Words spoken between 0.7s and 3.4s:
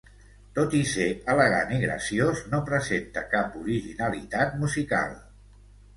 i ser elegant i graciós, no presenta